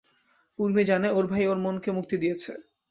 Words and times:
ঊর্মি 0.59 0.83
জানে, 0.83 1.07
ওর 1.11 1.25
ভাই 1.27 1.43
ওর 1.47 1.57
মনকে 1.57 1.89
মুক্তি 1.91 2.15
দিয়েছে। 2.17 2.51